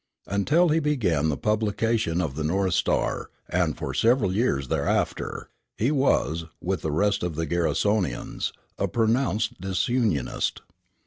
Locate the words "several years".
3.93-4.67